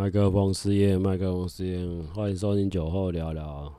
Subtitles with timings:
[0.00, 3.70] 麦克风试验，麦克风试验，欢迎收听酒后聊聊。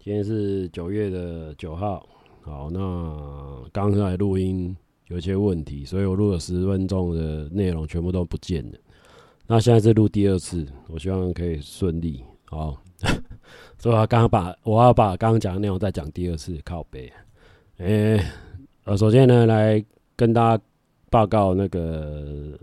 [0.00, 2.04] 今天是九月的九号，
[2.40, 8.78] 好，那刚才录音有一些问题，所以我录了十分钟的内容全部都不见了。
[9.46, 12.24] 那现在是录第二次，我希望可以顺利。
[12.46, 12.76] 好，
[13.78, 17.08] 所以我刚刚把我要把刚刚讲的内容再讲第二次，靠背。
[17.76, 18.20] 诶、
[18.82, 19.82] 呃，首先呢，来
[20.16, 20.64] 跟大家
[21.08, 22.58] 报告那个。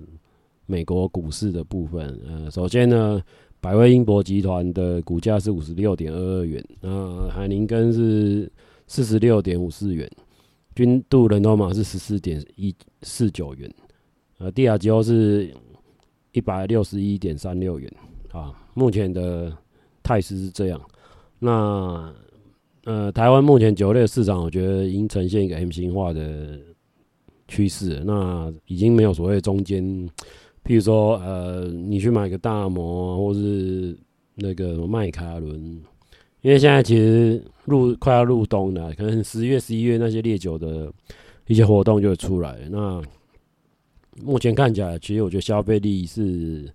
[0.70, 3.20] 美国股市的部分，呃，首先呢，
[3.60, 8.50] 百威英博集团的股价是五十六点二二元，那海宁根是
[8.86, 10.08] 四十六点五四元，
[10.76, 12.72] 均度人头马是十四点一
[13.02, 13.68] 四九元，
[14.38, 15.52] 呃，帝亚吉欧是
[16.34, 17.92] 一百六十一点三六元，
[18.32, 19.52] 啊，目前的
[20.04, 20.80] 态势是这样。
[21.40, 22.14] 那
[22.84, 26.60] 呃，台湾目前酒类市场，我觉得已经呈现一个 M 型化的
[27.48, 30.08] 趋势，那已经没有所谓中间。
[30.64, 33.98] 譬如说，呃，你去买个大摩，或是
[34.36, 35.60] 那个什么麦卡伦，
[36.42, 40.92] 因为现在其实入快要入冬了，可能十月、十一月那些烈酒的
[41.48, 42.58] 一些活动就会出来。
[42.70, 43.02] 那
[44.24, 46.72] 目前看起来，其实我觉得消费力是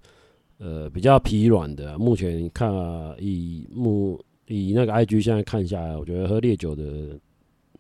[0.59, 1.97] 呃比较疲软的。
[1.99, 6.85] 目前看啊，以目以那个 IG 现在看下来，我觉得喝烈酒的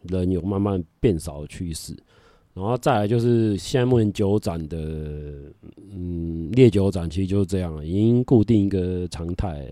[0.02, 1.96] 人有慢慢变少的趋势。
[2.54, 4.78] 然后再来就是现在目前酒展的，
[5.90, 9.68] 嗯，烈酒展其实就是这样，已经固定一个常态。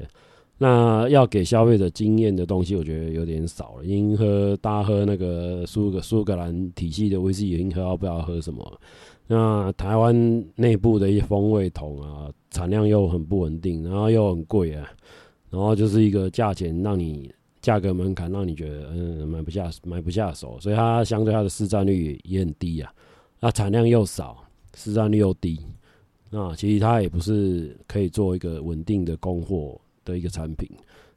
[0.58, 3.84] 那要给消费者经验的东西，我觉得有点少了。
[3.84, 8.80] 已经喝大家喝那个苏格苏格兰体系的威士忌，已经喝到不知道喝什么。
[9.28, 14.88] 那台湾内部的一些风味桶啊，产量又很不稳定，然后又很贵啊，
[15.50, 17.30] 然后就是一个价钱让你。
[17.63, 22.93] 价格门槛让你觉得嗯买不下买不下手，所以它相对它的市占率也很低啊。
[23.39, 25.61] 那产量又少，市占率又低，
[26.29, 30.69] 那其实它也不是可以做一个稳定的供货的一个产品。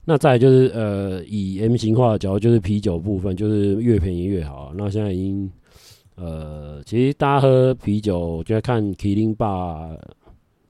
[0.06, 4.72] 那再就是呃以 M 型化的角度，就是啤酒部分就是越便宜越好。
[4.76, 5.52] 那现在已经
[6.14, 9.89] 呃其实大家喝啤酒，我觉得看麒麟吧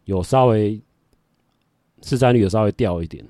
[0.05, 0.81] 有稍微
[2.01, 3.25] 市占率有稍微掉一点，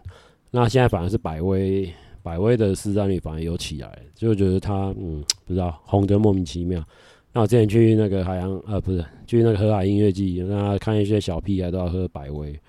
[0.52, 1.92] 那现在反而是百威。
[2.26, 6.84] 百威的市占率反而有起来，就觉得它嗯不知道红得莫名其妙。
[7.32, 12.60] 那我之前去那个海洋呃不是去那个河海音乐季，那看一些小屁孩都要喝百威，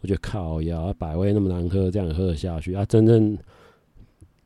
[0.00, 2.86] 我觉得靠呀，百威那么难喝，这样喝下去啊？
[2.86, 3.36] 真正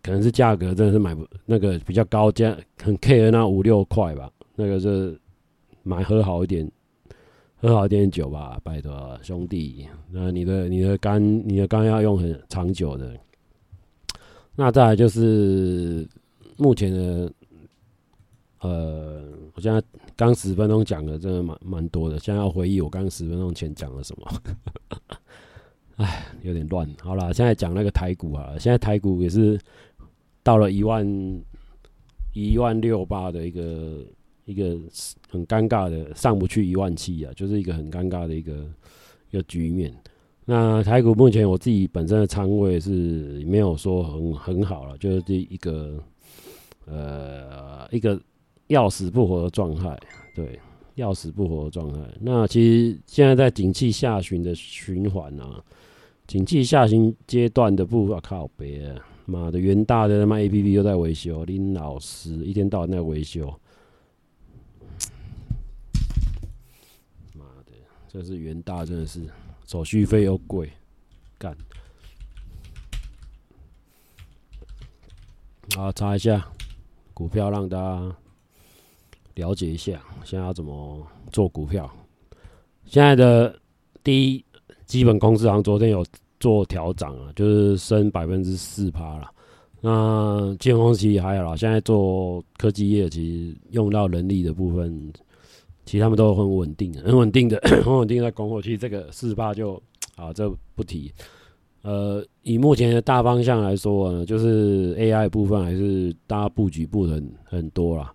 [0.03, 5.17] 可能是价格真的是买不那个比较高价，很 care 那五六块吧，那个是
[5.85, 6.69] 买喝好一点，
[7.55, 9.87] 喝好一点酒吧，拜托兄弟。
[10.11, 13.17] 那你的你的肝你的肝要用很长久的。
[14.59, 16.09] 那再来就是
[16.57, 17.33] 目前的，
[18.61, 19.23] 呃，
[19.55, 19.83] 我现在
[20.17, 24.43] 刚十分钟讲的真的蛮蛮多的，现在要回忆我刚十分钟前讲了什么，
[25.97, 26.89] 哎，有点乱。
[27.03, 29.61] 好了，现在讲那个台股啊，现在台股也是
[30.43, 31.07] 到了一万
[32.33, 34.03] 一万六八的一个
[34.47, 34.79] 一个
[35.29, 38.53] 很尴尬的上不去一万七啊，就是一个很尴尬的一个
[39.31, 39.95] 一个局面。
[40.49, 46.01] 那台股目前我自己本身的仓位是没有说很很好了，就是这一个
[46.85, 48.21] 呃一个
[48.69, 49.99] 要死不活的状态，
[50.37, 50.57] 对，
[50.95, 51.99] 要死不活的状态。
[52.21, 55.61] 那其实现在在景气下行的循环啊，
[56.29, 63.53] 景气下行阶段的部分靠别啊，妈的，元大的他妈 APP 又在维修，林老师一天到晚在维修，
[67.35, 67.73] 妈的，
[68.07, 69.23] 这是元大真的是。
[69.67, 70.71] 手续费又贵，
[71.37, 71.57] 干。
[75.75, 76.47] 好，查一下
[77.13, 78.17] 股票，让大家
[79.35, 81.91] 了解一下，现在要怎么做股票。
[82.85, 83.59] 现在的
[84.05, 84.45] 第一
[84.87, 86.07] 基本公司行昨天有
[86.39, 89.33] 做调涨啊，就是升百分之四趴了。
[89.81, 95.13] 那金融公司还好啦，现在做科技业其实用到人力的部分。
[95.87, 98.61] 其实他们都很稳定，很稳定的， 很稳定在供货。
[98.61, 99.81] 其实这个四八就
[100.17, 101.11] 啊，这不提。
[101.83, 108.13] 呃，以目前的大方向来说呢，就是 AI 部分还是大家布局布的很很多啦。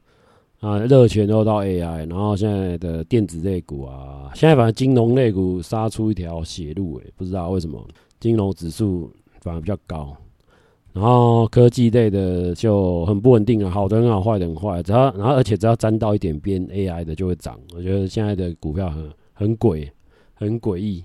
[0.59, 7.83] 啊，热钱都到 AI，然后现在的电子类股啊，现在反正金融类股杀出一条血路，诶，不知道为什么
[8.19, 10.15] 金融指数反而比较高。
[10.93, 14.83] 然后科技类的就很不稳定啊，好的很好，坏的很坏。
[14.83, 17.59] 只要然后而且只要沾到一点边 AI 的就会涨。
[17.75, 19.89] 我觉得现在的股票很很诡，
[20.33, 21.03] 很诡异。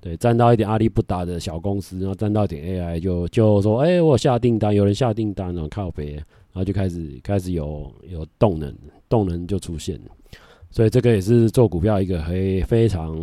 [0.00, 6.24] 对，沾到一点阿里不达的小公司，然后沾到一点 AI 就就说，哎，我下订单，有人下订单，然后靠北，然
[6.54, 8.72] 后就开始开始有有动能，
[9.08, 10.00] 动能就出现。
[10.70, 13.16] 所以这个也是做股票一个非非常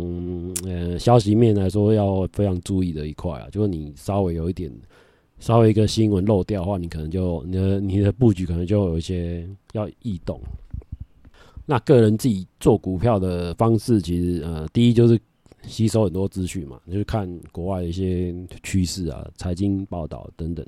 [0.66, 4.70] 呃消息面来说要非常注意的一块啊，就是你稍微有一点
[5.46, 10.40] 稍微一个新闻漏掉的话，你可能就你的你的布局可能就有一些要异动。
[11.64, 15.16] 那个人自己做股票的方式，其实呃第一就是
[15.62, 18.34] 吸收很多资讯嘛，就是看国外的一些
[18.64, 20.66] 趋势啊、财经报道等等，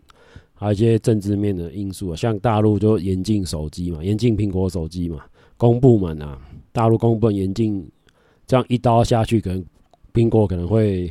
[0.54, 5.24] 还有一些政治面的因素啊，像大陆就严禁手机嘛，严禁苹果手机嘛，
[5.56, 6.40] 公部门啊。
[6.70, 7.84] 大陆公部门严禁，
[8.46, 9.64] 这样一刀下去，可能
[10.14, 11.10] 苹果可能会，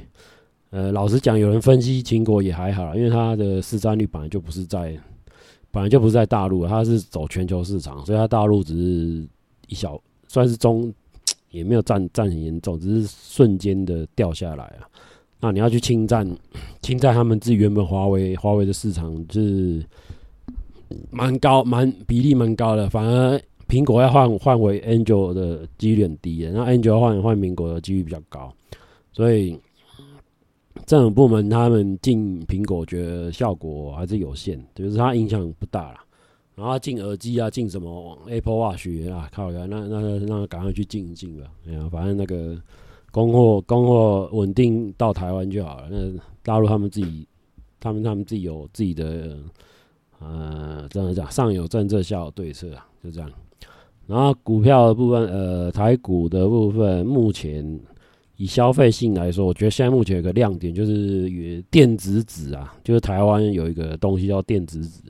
[0.77, 4.95] 呃，老实讲，有人分析秦国也还好，因为它的市占率本来就不是在，
[5.71, 9.27] 本来就不是在大陆，它是走全球市场，所以它大陆只是
[9.69, 10.93] 一小，算是中，
[11.49, 14.85] 也没有占占很严重，只是瞬间的掉下来啊。
[15.39, 16.29] 那你要去侵占，
[16.83, 19.83] 侵占他们自己原本华为华为的市场，就是
[21.09, 23.41] 蛮高，蛮比例蛮高的，反而。
[23.67, 28.49] 苹果要换换为 Android 的几率很低的，那 Android 换换苹果的几率比较高，
[29.11, 29.59] 所以
[30.85, 36.03] 政府部门他们进苹果，觉得效果还是有限，就是它影响不大啦。
[36.55, 41.45] 然后进耳机啊，进什么 Apple Watch 啊，靠呀，那那那赶快去进一进吧。
[41.67, 42.59] 哎呀，反正那个
[43.11, 45.87] 供货供货稳定到台湾就好了。
[45.91, 47.27] 那大陆他们自己，
[47.79, 49.37] 他们他们自己有自己的
[50.19, 53.31] 呃，这样讲上有政策，下有对策啊，就这样。
[54.07, 57.79] 然后股票的部分，呃，台股的部分，目前
[58.37, 65.01] 以消费性来说，我觉得现在目前有个亮点就是与电子纸啊，就是台湾有一个东西叫电子纸，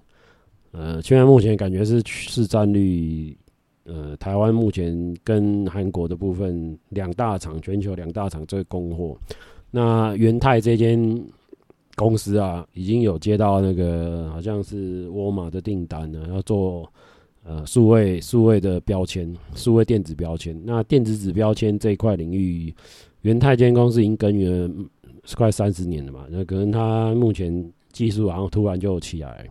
[0.72, 3.38] 呃，现在目前感觉是市占率，
[3.84, 9.18] 呃，台湾目前跟韩国的部分两大厂，全球两大厂在供货。
[9.70, 11.22] 那元泰这间
[11.96, 16.92] 公司啊，已经有接到那个好像是沃尔玛的订单了，要做。
[17.50, 20.62] 呃，数位数位的标签，数位电子标签。
[20.66, 22.76] 那电子纸标签这一块领域，
[23.22, 24.86] 元泰间公司已经耕耘了
[25.36, 26.26] 快三十年了嘛。
[26.30, 29.48] 那可能它目前技术好像突然就起来。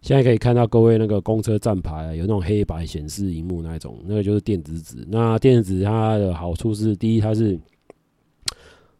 [0.00, 5.06] 现在可以看到各位那个公车站牌有那种黑白显示荧幕那种，那个就是电子纸。
[5.08, 7.60] 那电子纸它的好处是，第一它是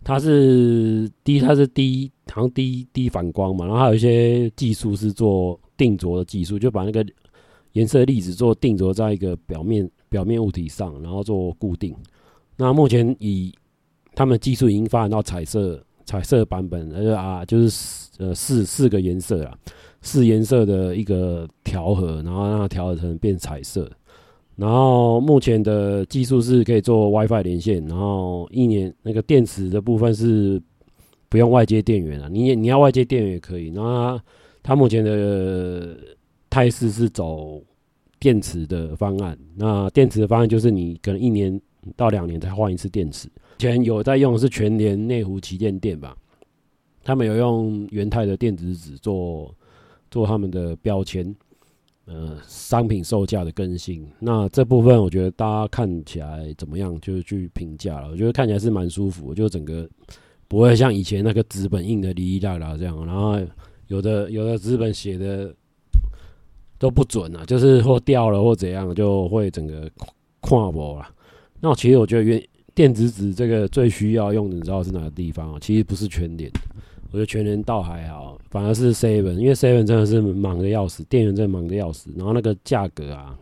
[0.05, 7.05] 它是第一它是低好像低低反光嘛，然后还有一些技术是做定着的技术，就把那个。
[7.75, 11.95] 颜色粒子做定着在一个表面表面物体上，然后做固定。
[12.57, 13.55] 那目前以
[14.21, 19.57] 他们技术已经发展到彩色彩色版本，而且啊，就是呃四四个颜色啊，
[20.03, 23.91] 四颜色的一个调和，然后让它调和成变彩色。
[24.57, 30.61] 然后目前的技术是可以做 WiFi 连线，然后一年那个电池的部分是
[31.31, 33.69] 不用外接电源啊，你你要外接电源也可以。
[33.69, 34.25] 然后它，
[34.63, 35.97] 它目前的。
[36.51, 37.63] 态势是走
[38.19, 41.61] 电池的方案，那电池的方案就是你可能一年
[41.97, 43.29] 到两年才换一次电池。
[43.59, 46.17] 以前有在用的是全联内湖旗舰店吧，
[47.03, 49.55] 他们有用元泰的电子纸做
[50.11, 51.35] 做他们的标签，
[52.07, 54.07] 呃，商品售价的更新。
[54.19, 58.11] 那这部分我觉得大家看起来怎么样，就是去评价了。
[58.11, 59.89] 我觉得看起来是蛮舒服，就整个
[60.49, 63.39] 不会像以前那个纸本印的哩哩啦啦这样，然后
[63.89, 65.55] 有的有的纸本写的。
[66.81, 69.87] 都不准啊，就是或掉了或怎样，就会整个
[70.41, 71.07] 跨步了。
[71.61, 72.43] 那其实我觉得，原
[72.75, 75.59] 电子纸这个最需要用的，你知道是哪个地方啊？
[75.61, 76.51] 其实不是全联，
[77.11, 82.11] 我觉得全联倒还好，反而是 Seven，因为 Seven 真的是忙的要死，店员真的忙的要死。
[82.17, 83.37] 然后那个价格啊，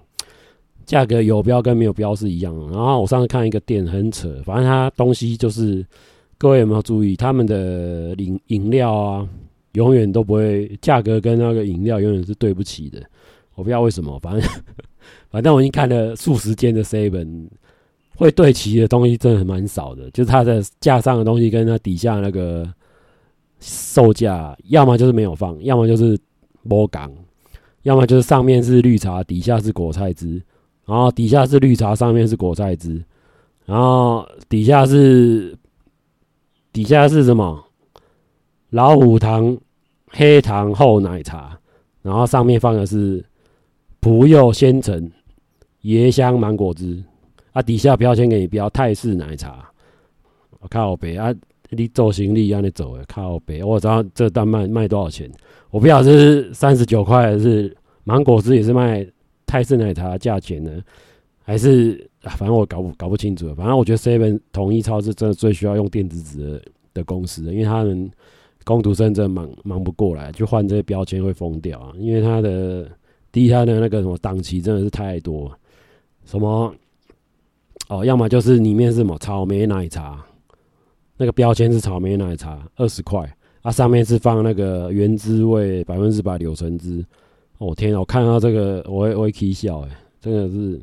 [0.84, 2.66] 价格有标跟没有标是一样的。
[2.68, 5.87] 然后我上次看一个店很扯，反正它东西就是，
[6.37, 9.28] 各位有没有注意，他们的饮饮料啊，
[9.72, 13.00] 永远都不会价格跟那个饮料永远是对不起的。
[13.54, 14.50] 我不知道为什么，反正
[15.30, 17.46] 反正我已经看了数十间的 seven，
[18.18, 22.68] 会对齐的东西真的蛮少的，就是它的架上的东西跟它底下那个
[23.60, 26.18] 售价，要么就是没有放，要么就是
[26.62, 27.10] 没讲，
[27.82, 30.42] 要么就是上面是绿茶，底下是果菜汁，
[30.84, 33.00] 然后底下是绿茶，上面是果菜汁，
[33.64, 35.56] 然后底下是
[36.72, 37.64] 底下是什么？
[38.70, 39.56] 老虎糖、
[40.08, 41.56] 黑糖厚奶茶，
[42.02, 43.25] 然后上面放的是。
[44.00, 45.10] 普柚鲜橙、
[45.82, 47.02] 椰香芒果汁
[47.58, 49.68] 啊，底下标签给你标泰式奶茶。
[50.70, 51.34] 靠北啊，
[51.70, 55.28] 你做行李让你走的靠北，我知道这单卖卖多少钱，
[55.70, 59.04] 我不晓得是三十九块是芒果汁也是卖
[59.44, 60.80] 泰式奶茶价钱呢，
[61.42, 63.52] 还是，反正我搞不搞不清楚。
[63.56, 66.62] 反正我觉得 seven 统一超市真的最需要用电子纸的
[66.94, 68.08] 的公司，因为他们
[68.62, 72.88] 工读生真的忙忙不过来，就换这些标签会疯掉啊，因为他的。
[73.30, 75.52] 第一，他的那个什么档期真的是太多，
[76.24, 76.74] 什么
[77.88, 80.23] 哦，要么就是里面是什么草莓奶茶，
[81.16, 83.28] 那个标签是草莓奶茶，二十块，
[83.62, 87.04] 啊，上面是放那个原汁味百分之百柳橙汁。
[87.59, 89.88] 哦天啊，我看到这个我会我会起笑哎，
[90.21, 90.80] 真的是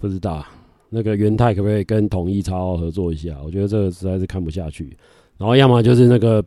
[0.00, 0.44] 不知道
[0.88, 3.38] 那个元泰可不可以跟统一超合作一下？
[3.44, 4.96] 我觉得这个实在是看不下去。
[5.38, 6.44] 然后要么就是那个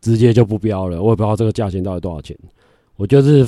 [0.00, 2.36] 直接就不标了，我也不知道这个价钱到底多少钱。
[2.96, 3.46] 我就是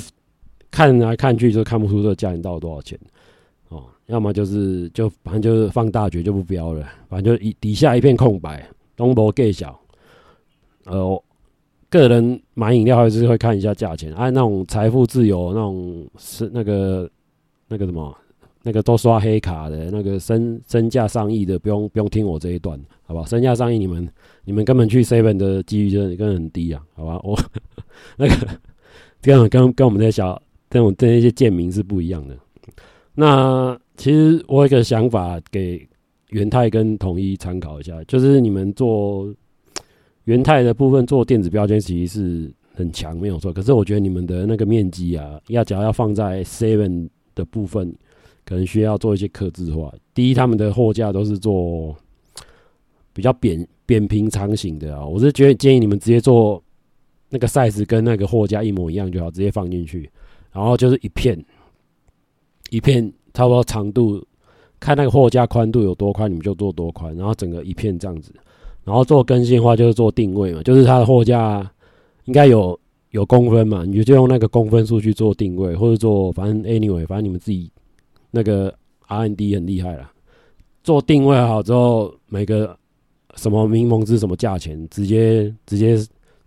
[0.69, 2.97] 看来看去就看不出这个价钱到底多少钱。
[3.71, 9.79] 哦，要么就是就反正就是放大绝就不标了，反正就一底下一片空白，东博盖小。
[10.85, 11.23] 呃，
[11.89, 17.09] 个人买饮料还是会看一下价钱，按、那种财富自由那种是那个
[17.69, 18.13] 那个什么
[18.61, 23.23] 那个都刷黑卡的那个身身价上亿的，不用不用听我这一段，好吧？
[23.25, 24.05] 身价上亿，你们
[24.43, 27.17] 你们根本去 seven 的几率就根本很低啊，好吧？
[27.23, 27.39] 我
[28.17, 28.35] 那个
[29.21, 32.35] 根本跟跟我们这些小跟我们这些贱民是不一样的。
[33.13, 35.85] 那其实我有一个想法给
[36.29, 39.33] 元泰跟统一参考一下，就是你们做
[40.23, 43.51] 元泰的部分做电子标签其实是很强，没有错。
[43.51, 47.93] 可是我觉得你们的那个面积啊，要只要要放在 Seven 的部分，
[48.45, 49.93] 可能需要做一些客制化。
[50.13, 51.93] 第一，他们的货架都是做
[53.11, 56.63] 比较扁扁平长形的啊，我是觉得建议你们直接做
[57.29, 60.09] 那个 size 跟那个货架一模一样就好，直接放进去，
[60.53, 61.37] 然后就是一片。
[62.71, 64.25] 一片差不多长度，
[64.79, 68.33] 看那个货架宽度有多宽，你们就做多宽，然后整个一片这样子，
[68.85, 71.69] 然后做更新的话就是做定位嘛，就是它的货架
[72.25, 77.69] 应该有有公分嘛，你就用那个公分数去做定位，或者做反正 anyway，反正你们自己
[78.31, 78.73] 那个
[79.07, 80.11] R&D 很厉害啦，
[80.81, 82.75] 做定位好之后，每个
[83.35, 85.97] 什么柠檬汁什么价钱，直接直接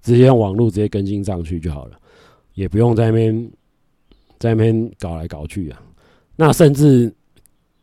[0.00, 1.98] 直接用网络直接更新上去就好了，
[2.54, 3.52] 也不用在那边
[4.38, 5.80] 在那边搞来搞去啊。
[6.36, 7.12] 那甚至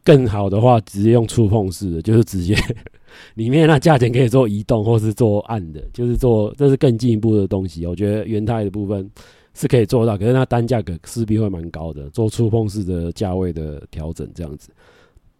[0.03, 2.55] 更好的话，直接用触碰式的，就是直接
[3.35, 7.85] 里面那价钱可以做移动或是做按的，就是做这是更进一步的东西。
[7.85, 9.09] 我觉得元太的部分
[9.53, 14.69] 是可以做到，可是它单价格势必会蛮高的，做触碰式的价位的调整这样子。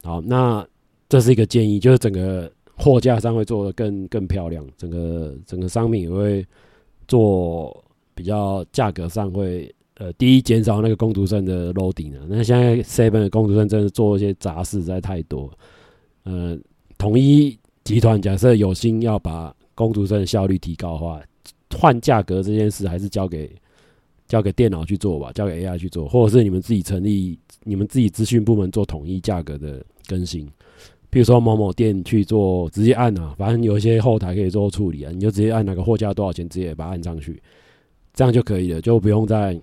[0.04, 0.66] 好，那
[1.10, 6.46] 这是一个建议，就是整个货架上会做的更更漂亮，整个整个商品也会
[7.08, 9.74] 做比较价格上会。
[10.02, 15.48] 呃，第一减少那个工读生的 loading 啊，那现在 seven 的工读生真的做一些杂事实在太多。
[16.24, 16.58] 呃，
[16.98, 21.22] 统一集团假设有心要把工读生的效率提高的话，
[21.78, 23.48] 换价格这件事还是交给
[24.28, 30.50] 交给电脑去做吧，交给 AI 去做，或者是你们自己成立你们自己资讯部门做统一价格的更新。
[31.12, 37.40] 比如说某某店去做，直接按啊，反正有一些后台可以做处理啊，你就直接按哪个货架多少钱，直接把它按上去，
[38.16, 39.56] 这样就可以了，就不用再。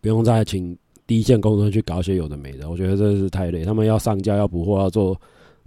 [0.00, 0.76] 不用再请
[1.06, 3.64] 第一线工程去搞一些有的没的，我觉得这是太累。
[3.64, 5.18] 他们要上架、要补货、要做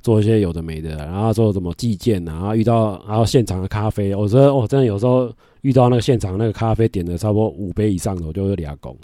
[0.01, 8.95] 做一些有的没的，然后做什么寄件啊，然后遇到然后现场的咖啡，我觉得我真的有时候遇到那个现场那个咖啡点的差不多五杯以上的，我就会俩工，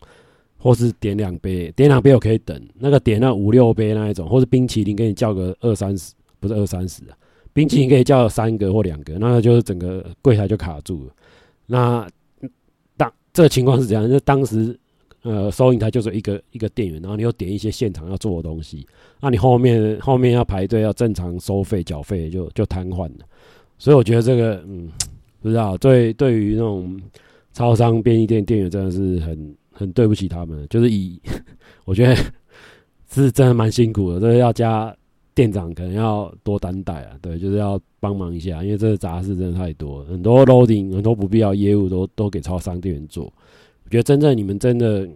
[0.58, 2.60] 或是点两杯，点两杯我可以等。
[2.78, 7.18] 那个点那五六杯那一种，或是冰淇淋给你叫个二三十，不是二三十啊，
[7.52, 11.12] 冰淇淋可以叫三个或两个，那个就是整个柜台就卡住了。
[11.66, 12.08] 那
[12.96, 14.08] 当这个情况是怎样？
[14.08, 14.80] 就当时。
[15.28, 18.88] 呃，收银台就是一个一个店员，然后你又点一些现场要做的东西，
[19.20, 23.26] 那你后面后面要排队要正常收费缴费就就瘫痪了。
[23.78, 24.90] 所以我觉得这个嗯，
[25.42, 26.98] 不知道对对于那种
[27.52, 31.20] 超商便利店店员真的是很很对不起他们，就是以
[31.84, 32.16] 我觉得
[33.12, 34.96] 是真的蛮辛苦的，这个要加
[35.36, 43.32] 店长可能要多担待啊，对，就是要帮忙一下，因为这个杂事真的太多，很多 loading 很多不必要业务都都给超商店员做。
[43.88, 45.08] 我觉得真正你们真的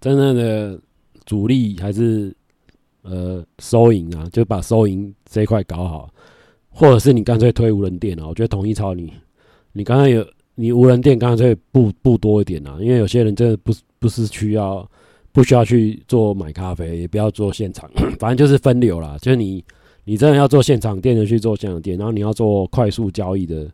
[0.00, 0.76] 真正的
[1.24, 2.34] 主力还是
[3.02, 6.10] 呃收银啊，就把收银这一块搞好，
[6.70, 8.26] 或者是你干脆推无人店啊。
[8.26, 9.12] 我觉得统一超你，
[9.72, 10.26] 你刚才有
[10.56, 14.84] 你无人店干脆布布多一点啊，因为有些人真的不不是需要
[15.30, 17.88] 不需要去做买咖啡，也不要做现场，
[18.18, 19.16] 反正就是分流啦。
[19.22, 19.64] 就是你
[20.02, 23.70] 你真的要做现场店的去做现场店，然后你要做快速交易的。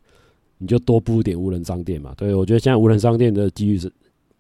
[0.63, 3.93] 你就多布点无人商店嘛，对，我觉得现在无人商店的机遇是，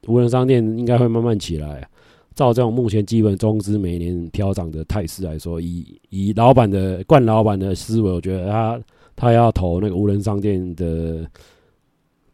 [0.07, 1.87] 无人商店应该会慢慢起来。
[2.35, 8.81] 照这种目前基本中资每年调涨的态势来说，以以老板的惯老板的思维，我觉得他
[9.14, 11.29] 他要投那个无人商店的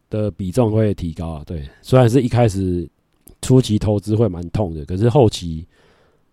[0.09, 1.43] 的比重会提高啊。
[1.45, 2.87] 对，虽然是一开始
[3.41, 5.65] 初期投资会蛮痛的，可是后期，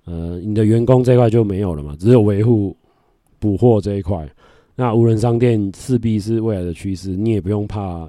[0.04, 2.76] 呃，你的员工这块就没有了嘛，只有维护
[3.38, 4.28] 补货这一块。
[4.76, 8.08] 那无人商店势必是未来的趋势，你也不用怕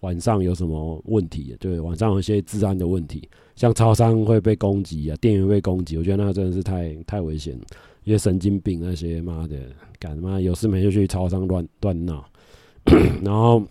[0.00, 7.64] 晚上有什么问题，对，晚上有一些治安的问题，像超商会被攻击啊，店员被攻击，我觉得那个真的是太太危险了。
[8.04, 9.56] 一些神经病那些妈的，
[9.98, 12.24] 干他妈有事没就去超商乱乱闹，
[13.22, 13.62] 然后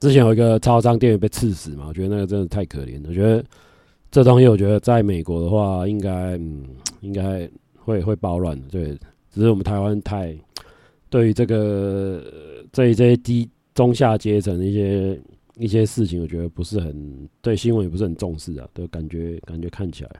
[0.00, 3.08] 之前有一个超商店员被刺死嘛，我觉得那个真的太可怜了。
[3.08, 3.44] 我觉得
[4.10, 6.64] 这东西，我觉得在美国的话应该，嗯，
[7.02, 8.60] 应该会会暴乱。
[8.62, 8.98] 对，
[9.30, 10.36] 只是我们台湾太
[11.10, 12.24] 对于这个
[12.72, 15.20] 这一些低中下阶层的一些
[15.58, 20.10] 一些事情，我觉得不是很对新闻也不是很重视啊，对，感觉感觉看起来。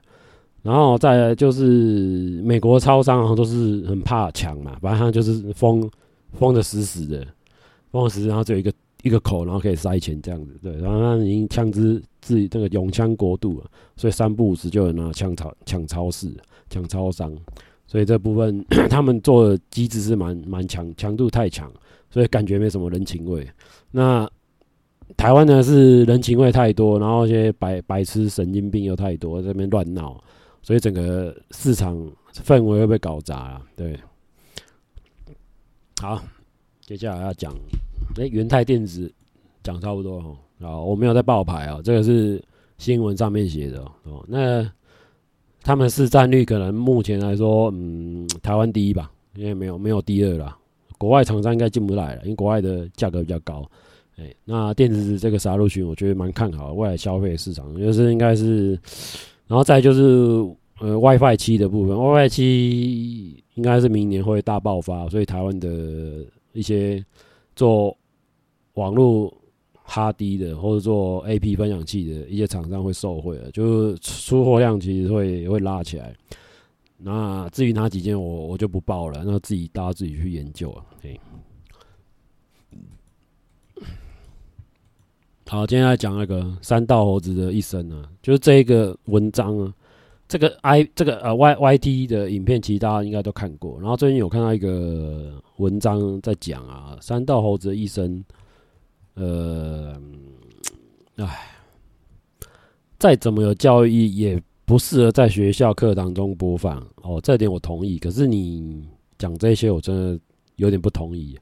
[0.61, 5.89] 然后再来就是美国超商，然后都是很怕抢嘛，反正他就是封
[6.33, 7.25] 封的死死的，
[7.91, 8.71] 封死死，然后只有一个
[9.01, 13.65] 一个口，然后可以塞钱这样子，对，然后他已经枪支自己那个拥枪国度了，
[13.97, 16.31] 所以三不五时就有人拿枪超抢超市、
[16.69, 17.35] 抢超商，
[17.91, 21.69] 所以这部分 他们做的机制是蛮蛮强，强度太强，
[22.09, 23.45] 所以感觉没什么人情味。
[23.91, 24.25] 那
[25.17, 30.17] 台湾呢是人情味太多，然后一些白白痴神经病又太多，这边乱闹。
[30.61, 31.97] 所以整个市场
[32.31, 33.99] 氛围会被搞砸了，对。
[36.01, 36.23] 好，
[36.79, 37.53] 接下来要讲，
[38.15, 39.11] 哎，元泰电子
[39.61, 40.37] 讲差不多哦。
[40.61, 42.41] 好，我没有在报牌啊，这个是
[42.77, 44.23] 新闻上面写的哦。
[44.29, 44.63] 那
[45.63, 50.57] 他们市占率可能目前来说，嗯，台湾第一吧，因为没有没有第二了。
[50.97, 53.69] 国外厂商应该进不来了，因为国外的价格比较高。
[54.17, 58.79] 哎，那电子这个杀入群，我觉得蛮看好的未来消费市场，就是应该是。
[59.47, 60.01] 然后再就是
[60.79, 67.03] 呃 WiFi 七的部分，WiFi 七应该是明年会大爆发，所以台湾的一些
[67.55, 67.97] 做
[68.75, 69.33] 网络
[69.93, 76.15] 哈迪的或者做 AP 分享器的一些厂商会受惠了，就是出货量其实会会拉起来。
[76.97, 80.85] 那至于哪几件我我就不报了，那自己大家自己去研究啊。
[85.45, 89.73] 好，今天来讲那个三道猴子的一生啊，就是这一个文章啊，
[90.25, 93.77] 这个 I 这个呃 Y Y T 的影片，其实大家应该都看过。
[93.81, 98.23] 然后最近有看到一个文章在讲啊，三道猴子的一生，
[99.13, 100.01] 呃，
[101.15, 101.47] 哎，
[102.99, 106.77] 再怎么有教育意义，也不适合在学校课堂中播放。
[107.03, 107.97] 哦，这点我同意。
[107.97, 110.19] 可是你讲这些，我真的
[110.55, 111.37] 有点不同意。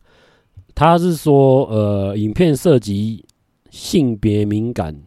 [0.73, 3.25] 他是说，呃，影片涉及。
[3.71, 4.99] 性别敏感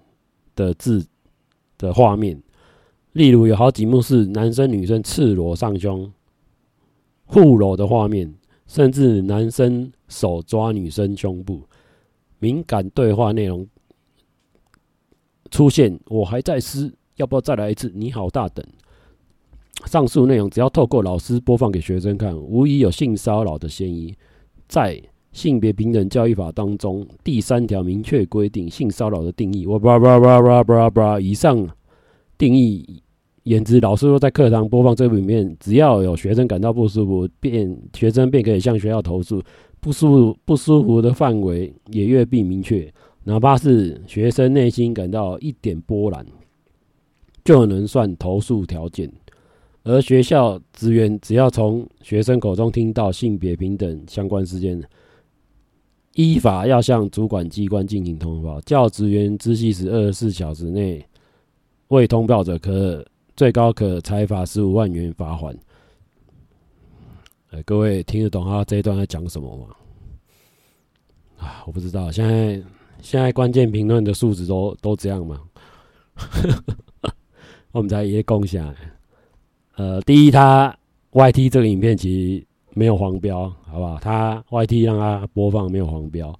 [0.54, 1.04] 的字
[1.76, 2.40] 的画面，
[3.10, 6.08] 例如有好几幕是男生女生赤裸上胸
[7.24, 8.32] 互搂的画面，
[8.68, 11.60] 甚至男生手抓女生胸部，
[12.42, 13.64] 敏感对话内容
[15.48, 15.96] 出现。
[16.06, 17.88] 我还在撕，要不要再来一次？
[17.94, 18.66] 你好大等。
[19.86, 24.12] 上述内容只要透过老师播放给学生看，无疑有性骚扰的嫌疑。
[24.66, 25.00] 在
[25.30, 29.64] 性别平等教育法当中第三条明确规定性骚扰的定义。
[29.64, 31.68] 我叭叭叭叭叭叭，以上
[32.36, 33.00] 定义
[33.44, 39.40] 言之，老师说在课堂播放这部影片，只要有学生感到不舒服，便学生便可以向学校投诉。
[39.82, 42.88] 不舒不舒服的范围也越必明确，
[43.24, 46.24] 哪怕是学生内心感到一点波澜，
[47.44, 49.12] 就能算投诉条件。
[49.82, 54.80] 而学校职员只要从学生口中听到性别平等相关事件，
[56.14, 61.04] 依法要向主管机关进行通报，教职员知悉时二十四小时内
[61.88, 65.58] 未通报者，可最高可裁罚十五万元罚款。
[67.64, 69.66] 各位听得懂他这一段在讲什么吗？
[71.38, 72.62] 啊，我不知道，现在
[73.00, 75.40] 现在关键评论的素质都都这样吗？
[77.72, 78.74] 我们在也共享。
[79.76, 80.76] 呃，第一，他
[81.12, 82.46] YT 这个影片其实。
[82.74, 83.98] 没有黄标，好不好？
[83.98, 86.34] 他 YT 让他播放没有黄标，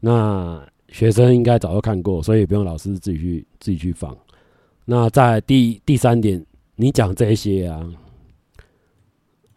[0.00, 4.12] 那学生应该早就看过，所以不用老师自己去自己去放。
[4.84, 7.88] 那在第第三点，你讲这些啊，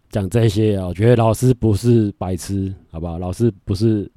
[0.10, 3.18] 讲这些啊，我觉得老师不是白痴，好不好？
[3.18, 4.12] 老师不是，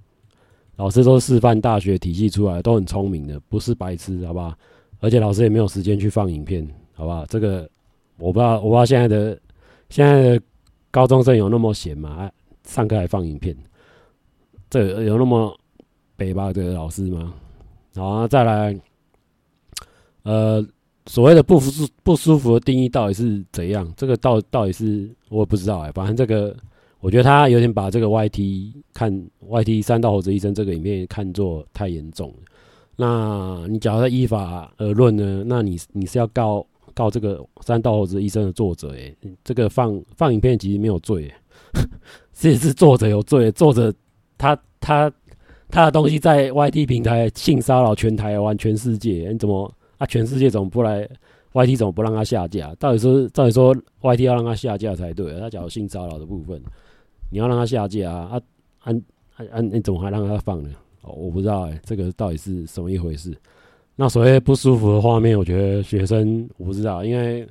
[0.76, 4.54] 老师都是师范大学体系出来，都很聪明的，不是白痴，好不好？
[5.00, 7.24] 而且老师也没有时间去放影片，好不好？
[7.26, 7.68] 这个
[8.18, 9.38] 我不知道，我不知道现在的
[9.88, 10.42] 现在的。
[10.94, 12.30] 高中生有那么闲吗？
[12.64, 13.56] 上课还放影片，
[14.68, 15.58] 这有那么
[16.16, 17.32] 北吧的老师吗？
[17.94, 18.78] 好，再来，
[20.24, 20.62] 呃，
[21.06, 23.92] 所谓的不舒不舒服的定义到底是怎样？
[23.96, 26.56] 这个到到底是我也不知道哎、反正这个，
[27.00, 29.12] 我觉得他有点把这个 YT 看
[29.48, 32.32] YT 三道猴子医生这个影片看作太严重。
[32.96, 35.42] 那你假如依法而论呢？
[35.46, 36.66] 那你你是要告？
[36.94, 41.32] 告这个三道猴子医生的作者，哎，这个放放影片其实没有罪，
[42.38, 43.50] 这也是作者有罪。
[43.52, 43.90] 作者
[44.36, 45.10] 他他
[45.70, 50.06] 他的东西在 YT 平台性骚扰全台湾全世界，你怎么啊？
[50.06, 51.08] 全世界怎么不来
[51.52, 52.74] YT 怎么不让他下架？
[52.76, 55.40] 到底说，到底说 YT 要让他下架才对啊？
[55.40, 56.60] 他讲性骚扰的部分，
[57.30, 58.28] 你要让他下架啊？
[58.32, 58.42] 啊，
[58.80, 59.02] 按
[59.36, 60.70] 按按，你怎么还让他放呢？
[61.02, 63.36] 我不知道哎、这个到底是什么一回事？
[63.96, 67.46] 那所谓不舒服的画面，我觉得学生我不知道，因为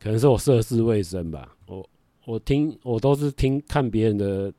[0.00, 1.54] 可能是我涉世未深吧。
[1.66, 1.84] 我
[2.24, 4.52] 我听我都是听看别人的，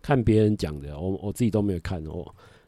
[0.00, 2.26] 看别人讲的，我我自己都没有看哦。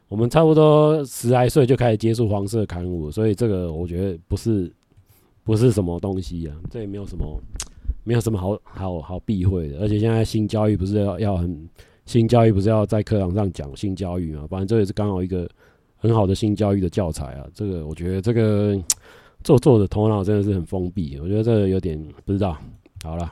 [0.09, 4.69] 我们差不多十来岁就开始接触黄色刊物，所以这个我觉得不是
[5.45, 7.41] 不是什么东西啊，这也没有什么
[8.03, 9.79] 没有什么好好好避讳的。
[9.79, 11.69] 而且现在性教育不是要要很。
[12.05, 14.47] 性教育不是要在课堂上讲性教育嘛？
[14.49, 15.47] 反正这也是刚好一个
[15.95, 17.45] 很好的性教育的教材啊。
[17.53, 18.75] 这个我觉得这个
[19.43, 22.57] 做作的头脑真的是很封闭，我觉得这个有点不知道。
[23.03, 23.31] 好了，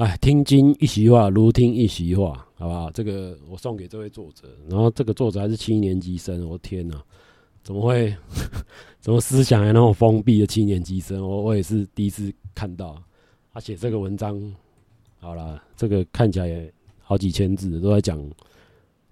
[0.00, 2.90] 哎，听经一席话，如听一席话，好不好？
[2.90, 6.96] 这个我送给这位作者，然后这个作者还是七年级生，我天哪，
[7.62, 8.14] 怎么会？
[8.98, 11.20] 怎么思想还那么封闭的七年级生？
[11.20, 12.96] 我我也是第一次看到，
[13.52, 14.40] 他写这个文章，
[15.18, 16.72] 好了，这个看起来也。
[17.02, 18.24] 好几千字都在讲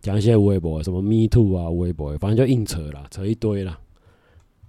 [0.01, 3.77] 讲一些微博，什么 Me Too 啊，微博，反正就硬扯啦，扯一堆啦。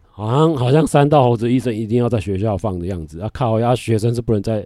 [0.09, 3.29] 好像好像三道猴子医生一定要在学校放的样子啊！
[3.31, 4.65] 靠，呀，学生是不能在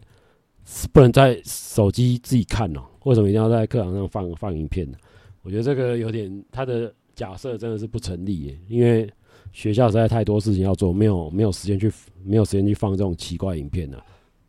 [0.92, 4.98] 不能在手机自己看哦、为什么一定要在课堂上放放影片呢？
[5.42, 9.10] 我觉得这个有点他的假设真的是不成立耶，因为
[9.52, 11.92] 学校实在太多事情要做，没有没有时间去
[12.24, 13.98] 没有时间去放这种奇怪影片呢。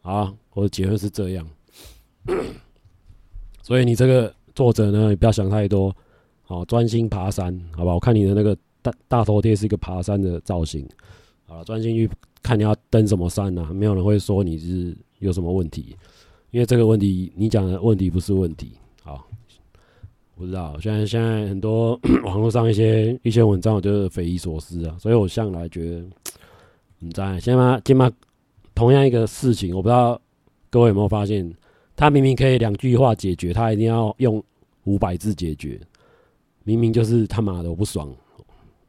[0.02, 1.46] 啊，我的结论是这样。
[3.60, 5.94] 所以你这个作者呢，你不要想太多，
[6.42, 7.92] 好，专心爬山，好吧？
[7.92, 10.86] 我看你的那个大大头贴是一个爬山的造型，
[11.44, 12.08] 好，专心去
[12.42, 13.72] 看你要登什么山呐？
[13.72, 15.96] 没有人会说你是有什么问题，
[16.50, 18.72] 因为这个问题你讲的问题不是问题，
[19.02, 19.26] 好，
[20.34, 20.78] 不知道。
[20.80, 26.04] 现在现在很多 网络上一些一些文章，我觉得匪夷所思啊，所以我向来觉得，
[26.98, 28.10] 你在先嘛，先嘛，
[28.74, 30.20] 同样一个事情，我不知道
[30.70, 31.54] 各位有没有发现。
[31.96, 34.42] 他明明可以两句话解决，他一定要用
[34.82, 35.80] 五百字解决。
[36.64, 38.12] 明明就是他妈的我不爽，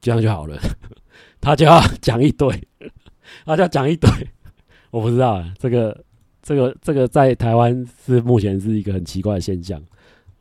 [0.02, 0.58] 这样就好了。
[1.40, 2.50] 他就要讲一堆，
[3.46, 4.10] 他就要讲一堆。
[4.90, 6.04] 我不知道这个
[6.46, 9.82] 这个这个在台湾是目前是一个很奇怪的现象。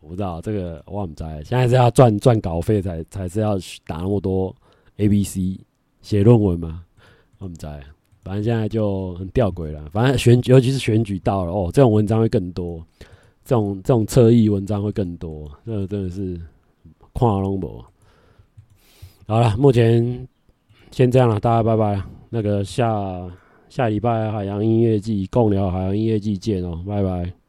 [0.00, 4.54] 我不知道这个我不知道，现在是要赚赚稿费才才是要打那么多
[4.98, 5.58] A B C
[6.02, 6.84] 写论文吗？
[7.38, 7.72] 我不知道。
[8.22, 9.82] 反正现在就很吊诡了。
[9.92, 12.84] 反正选举，尤其是选举到了哦，这种文章会更多，
[13.42, 15.50] 这种这种侧翼文章会更多。
[15.64, 16.38] 这个真的是
[17.14, 17.82] 跨龙博。
[19.26, 20.28] 好了，目前
[20.90, 22.02] 先这样了，大家拜拜。
[22.28, 22.86] 那个下
[23.74, 27.43] 下礼拜海洋音乐季，共聊海洋音乐季见哦，拜拜。